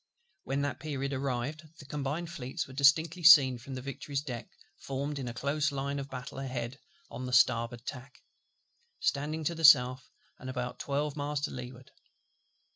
[0.45, 5.19] When that period arrived, the Combined Fleets were distinctly seen from the Victory's deck, formed
[5.19, 6.79] in a close line of battle ahead
[7.11, 8.19] on the starboard tack,
[8.99, 10.09] standing to the south,
[10.39, 11.91] and about twelve miles to leeward.